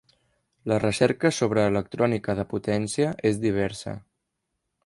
La 0.71 0.77
recerca 0.83 1.31
sobre 1.41 1.67
electrònica 1.73 2.37
de 2.41 2.47
potència 2.55 3.13
és 3.33 3.41
diversa. 3.47 3.95